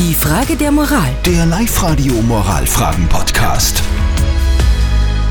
Die 0.00 0.14
Frage 0.14 0.56
der 0.56 0.72
Moral. 0.72 1.10
Der 1.26 1.44
Live-Radio 1.44 2.14
Moralfragen-Podcast. 2.22 3.82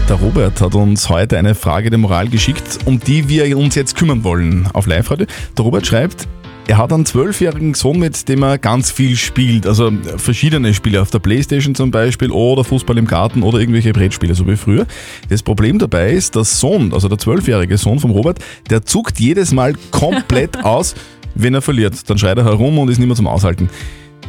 Der 0.07 0.15
Robert 0.15 0.61
hat 0.61 0.75
uns 0.75 1.09
heute 1.09 1.39
eine 1.39 1.55
Frage 1.55 1.89
der 1.89 1.97
Moral 1.97 2.27
geschickt, 2.27 2.77
um 2.85 2.99
die 2.99 3.27
wir 3.27 3.57
uns 3.57 3.73
jetzt 3.73 3.95
kümmern 3.95 4.23
wollen 4.23 4.69
auf 4.73 4.85
Live-Radio. 4.85 5.25
Der 5.57 5.65
Robert 5.65 5.87
schreibt, 5.87 6.27
er 6.67 6.77
hat 6.77 6.93
einen 6.93 7.07
zwölfjährigen 7.07 7.73
Sohn, 7.73 7.97
mit 7.97 8.29
dem 8.29 8.43
er 8.43 8.59
ganz 8.59 8.91
viel 8.91 9.15
spielt. 9.15 9.65
Also 9.65 9.91
verschiedene 10.17 10.75
Spiele 10.75 11.01
auf 11.01 11.09
der 11.09 11.17
Playstation 11.17 11.73
zum 11.73 11.89
Beispiel 11.89 12.29
oder 12.29 12.63
Fußball 12.63 12.99
im 12.99 13.07
Garten 13.07 13.41
oder 13.41 13.57
irgendwelche 13.57 13.91
Brettspiele, 13.91 14.35
so 14.35 14.45
wie 14.45 14.55
früher. 14.55 14.85
Das 15.29 15.41
Problem 15.41 15.79
dabei 15.79 16.11
ist, 16.11 16.35
der 16.35 16.43
Sohn, 16.43 16.93
also 16.93 17.07
der 17.07 17.17
zwölfjährige 17.17 17.79
Sohn 17.79 17.97
vom 17.97 18.11
Robert, 18.11 18.37
der 18.69 18.85
zuckt 18.85 19.19
jedes 19.19 19.51
Mal 19.51 19.73
komplett 19.89 20.63
aus, 20.63 20.93
wenn 21.33 21.55
er 21.55 21.63
verliert. 21.63 22.07
Dann 22.07 22.19
schreit 22.19 22.37
er 22.37 22.45
herum 22.45 22.77
und 22.77 22.89
ist 22.91 22.99
nicht 22.99 23.07
mehr 23.07 23.15
zum 23.15 23.25
Aushalten. 23.25 23.67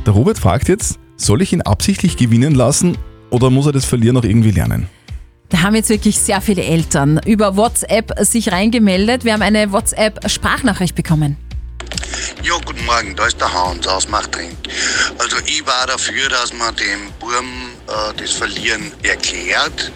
Der 0.07 0.15
Robert 0.15 0.39
fragt 0.39 0.69
jetzt, 0.69 0.99
soll 1.17 1.43
ich 1.43 1.53
ihn 1.53 1.61
absichtlich 1.61 2.17
gewinnen 2.17 2.55
lassen 2.55 2.97
oder 3.29 3.51
muss 3.51 3.67
er 3.67 3.73
das 3.73 3.85
Verlieren 3.85 4.17
auch 4.17 4.25
irgendwie 4.25 4.51
lernen? 4.51 4.89
Da 5.51 5.63
haben 5.63 5.75
jetzt 5.75 5.91
wirklich 5.91 6.19
sehr 6.19 6.41
viele 6.41 6.63
Eltern 6.63 7.21
über 7.27 7.57
WhatsApp 7.57 8.13
sich 8.21 8.51
reingemeldet. 8.51 9.25
Wir 9.25 9.35
haben 9.35 9.43
eine 9.43 9.73
WhatsApp-Sprachnachricht 9.73 10.95
bekommen. 10.95 11.37
Ja, 12.43 12.55
guten 12.65 12.85
Morgen, 12.87 13.15
da 13.15 13.27
ist 13.27 13.39
der 13.41 13.53
Hans 13.53 13.87
aus 13.87 14.09
Machtring. 14.09 14.57
Also 15.19 15.37
ich 15.45 15.67
war 15.67 15.87
dafür, 15.87 16.29
dass 16.31 16.55
man 16.55 16.75
dem 16.77 17.13
Burm 17.19 17.45
äh, 17.87 18.15
das 18.17 18.31
Verlieren 18.31 18.93
erklärt 19.03 19.93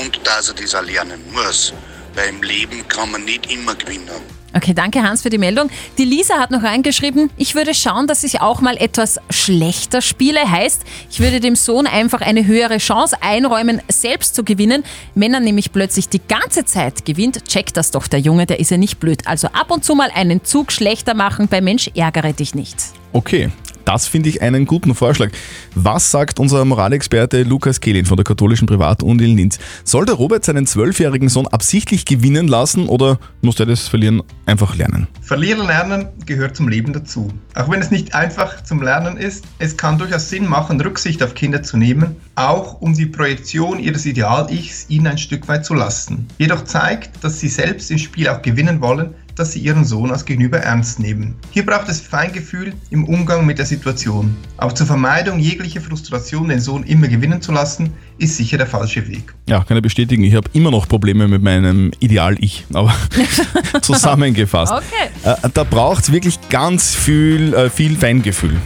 und 0.00 0.20
dass 0.24 0.48
er 0.48 0.54
das 0.54 0.74
auch 0.74 0.82
lernen 0.82 1.20
muss. 1.32 1.72
Weil 2.14 2.28
im 2.28 2.42
Leben 2.42 2.86
kann 2.86 3.10
man 3.10 3.24
nicht 3.24 3.50
immer 3.50 3.74
gewinnen. 3.74 4.39
Okay, 4.52 4.74
danke 4.74 5.02
Hans 5.02 5.22
für 5.22 5.30
die 5.30 5.38
Meldung. 5.38 5.70
Die 5.96 6.04
Lisa 6.04 6.38
hat 6.38 6.50
noch 6.50 6.62
reingeschrieben, 6.62 7.30
ich 7.36 7.54
würde 7.54 7.72
schauen, 7.72 8.06
dass 8.06 8.24
ich 8.24 8.40
auch 8.40 8.60
mal 8.60 8.76
etwas 8.76 9.20
schlechter 9.30 10.00
spiele. 10.00 10.50
Heißt, 10.50 10.82
ich 11.10 11.20
würde 11.20 11.38
dem 11.38 11.54
Sohn 11.54 11.86
einfach 11.86 12.20
eine 12.20 12.46
höhere 12.46 12.78
Chance 12.78 13.16
einräumen, 13.20 13.80
selbst 13.88 14.34
zu 14.34 14.42
gewinnen. 14.42 14.82
Wenn 15.14 15.34
er 15.34 15.40
nämlich 15.40 15.72
plötzlich 15.72 16.08
die 16.08 16.20
ganze 16.26 16.64
Zeit 16.64 17.04
gewinnt, 17.04 17.44
checkt 17.46 17.76
das 17.76 17.92
doch 17.92 18.08
der 18.08 18.20
Junge, 18.20 18.46
der 18.46 18.58
ist 18.58 18.70
ja 18.70 18.76
nicht 18.76 18.98
blöd. 18.98 19.26
Also 19.26 19.48
ab 19.48 19.70
und 19.70 19.84
zu 19.84 19.94
mal 19.94 20.10
einen 20.12 20.44
Zug 20.44 20.72
schlechter 20.72 21.14
machen, 21.14 21.46
bei 21.48 21.60
Mensch 21.60 21.90
ärgere 21.94 22.32
dich 22.32 22.54
nicht. 22.54 22.76
Okay, 23.12 23.50
das 23.90 24.06
finde 24.06 24.28
ich 24.28 24.40
einen 24.40 24.66
guten 24.66 24.94
Vorschlag. 24.94 25.30
Was 25.74 26.12
sagt 26.12 26.38
unser 26.38 26.64
Moralexperte 26.64 27.42
Lukas 27.42 27.80
Kehlin 27.80 28.06
von 28.06 28.16
der 28.16 28.22
katholischen 28.22 28.68
Privatuni 28.68 29.24
in 29.24 29.36
Linz? 29.36 29.58
Soll 29.82 30.06
der 30.06 30.14
Robert 30.14 30.44
seinen 30.44 30.64
zwölfjährigen 30.64 31.28
Sohn 31.28 31.48
absichtlich 31.48 32.04
gewinnen 32.04 32.46
lassen 32.46 32.86
oder 32.86 33.18
muss 33.42 33.58
er 33.58 33.66
das 33.66 33.88
Verlieren 33.88 34.22
einfach 34.46 34.76
lernen? 34.76 35.08
Verlieren 35.22 35.66
lernen 35.66 36.06
gehört 36.24 36.54
zum 36.54 36.68
Leben 36.68 36.92
dazu. 36.92 37.32
Auch 37.56 37.68
wenn 37.68 37.80
es 37.80 37.90
nicht 37.90 38.14
einfach 38.14 38.62
zum 38.62 38.80
Lernen 38.80 39.16
ist, 39.16 39.44
es 39.58 39.76
kann 39.76 39.98
durchaus 39.98 40.30
Sinn 40.30 40.46
machen, 40.46 40.80
Rücksicht 40.80 41.20
auf 41.24 41.34
Kinder 41.34 41.64
zu 41.64 41.76
nehmen, 41.76 42.14
auch 42.36 42.80
um 42.80 42.94
die 42.94 43.06
Projektion 43.06 43.80
ihres 43.80 44.06
Ideal-Ichs 44.06 44.86
ihnen 44.88 45.08
ein 45.08 45.18
Stück 45.18 45.48
weit 45.48 45.66
zu 45.66 45.74
lassen. 45.74 46.28
Jedoch 46.38 46.62
zeigt, 46.62 47.24
dass 47.24 47.40
sie 47.40 47.48
selbst 47.48 47.90
im 47.90 47.98
Spiel 47.98 48.28
auch 48.28 48.40
gewinnen 48.40 48.80
wollen, 48.80 49.14
dass 49.40 49.52
sie 49.52 49.60
ihren 49.60 49.86
Sohn 49.86 50.10
als 50.10 50.26
Gegenüber 50.26 50.58
ernst 50.58 51.00
nehmen. 51.00 51.34
Hier 51.50 51.64
braucht 51.64 51.88
es 51.88 52.00
Feingefühl 52.00 52.74
im 52.90 53.04
Umgang 53.04 53.46
mit 53.46 53.58
der 53.58 53.64
Situation. 53.64 54.36
Auch 54.58 54.74
zur 54.74 54.86
Vermeidung 54.86 55.38
jeglicher 55.38 55.80
Frustration, 55.80 56.48
den 56.48 56.60
Sohn 56.60 56.82
immer 56.84 57.08
gewinnen 57.08 57.40
zu 57.40 57.50
lassen, 57.50 57.94
ist 58.18 58.36
sicher 58.36 58.58
der 58.58 58.66
falsche 58.66 59.08
Weg. 59.08 59.34
Ja, 59.48 59.64
kann 59.64 59.78
ich 59.78 59.82
bestätigen. 59.82 60.22
Ich 60.24 60.34
habe 60.34 60.50
immer 60.52 60.70
noch 60.70 60.86
Probleme 60.86 61.26
mit 61.26 61.42
meinem 61.42 61.90
Ideal-Ich. 62.00 62.66
Aber 62.74 62.94
zusammengefasst. 63.80 64.72
Okay. 64.72 65.08
Äh, 65.24 65.48
da 65.54 65.64
braucht 65.64 66.04
es 66.04 66.12
wirklich 66.12 66.38
ganz 66.50 66.94
viel, 66.94 67.54
äh, 67.54 67.70
viel 67.70 67.96
Feingefühl. 67.96 68.56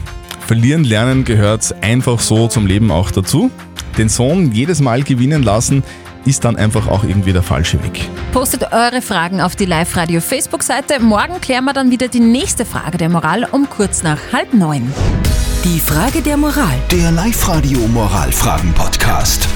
Verlieren 0.44 0.83
lernen 0.83 1.25
gehört 1.25 1.72
einfach 1.83 2.19
so 2.19 2.48
zum 2.48 2.66
Leben 2.66 2.91
auch 2.91 3.12
dazu. 3.12 3.53
Den 3.97 4.09
Sohn 4.09 4.50
jedes 4.50 4.81
Mal 4.81 5.05
gewinnen 5.05 5.44
lassen, 5.44 5.84
ist 6.25 6.44
dann 6.44 6.56
einfach 6.56 6.89
auch 6.89 7.05
irgendwie 7.05 7.33
der 7.33 7.42
falsche 7.42 7.83
Weg. 7.83 8.08
Postet 8.33 8.72
eure 8.72 9.03
Fragen 9.03 9.41
auf 9.41 9.56
die 9.56 9.66
Live-Radio 9.66 10.21
Facebook-Seite. 10.21 11.00
Morgen 11.00 11.41
klären 11.41 11.65
wir 11.65 11.72
dann 11.72 11.91
wieder 11.91 12.09
die 12.09 12.21
nächste 12.21 12.65
Frage 12.65 12.99
der 12.99 13.09
Moral 13.09 13.47
um 13.50 13.69
kurz 13.69 14.03
nach 14.03 14.19
halb 14.32 14.54
neun. 14.54 14.93
Die 15.65 15.81
Frage 15.81 16.21
der 16.21 16.37
Moral. 16.37 16.78
Der 16.91 17.10
Live-Radio 17.10 17.78
Moralfragen-Podcast. 17.88 19.49